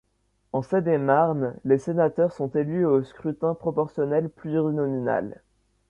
[0.51, 5.39] En Seine-et-Marne, les sénateurs sont élus au scrutin proportionnel plurinominal.